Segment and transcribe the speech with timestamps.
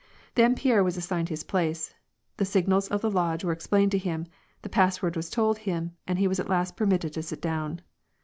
[0.33, 1.93] Then Pierre was assigned his place;
[2.37, 4.25] the signals of the Lodge were explained to him;
[4.63, 7.81] the password was told him, and he was at last permitted to sit down.